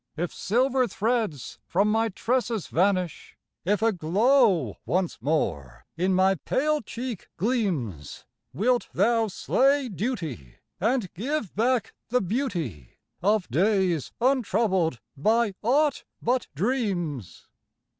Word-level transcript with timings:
If 0.17 0.33
silver 0.33 0.87
threads 0.87 1.59
from 1.67 1.91
my 1.91 2.09
tresses 2.09 2.65
vanish, 2.65 3.37
If 3.65 3.83
a 3.83 3.91
glow 3.91 4.77
once 4.83 5.21
more 5.21 5.85
in 5.95 6.15
my 6.15 6.33
pale 6.43 6.81
cheek 6.81 7.27
gleams, 7.37 8.25
Wilt 8.51 8.89
thou 8.93 9.27
slay 9.27 9.89
duty 9.89 10.55
and 10.79 11.13
give 11.13 11.55
back 11.55 11.93
the 12.09 12.19
beauty 12.19 12.97
Of 13.21 13.47
days 13.51 14.11
untroubled 14.19 14.99
by 15.15 15.53
aught 15.61 16.03
but 16.19 16.47
dreams? 16.55 17.45